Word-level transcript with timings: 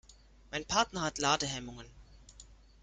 Mein 0.49 0.65
Partner 0.65 1.01
hat 1.03 1.19
Ladehemmungen. 1.19 1.85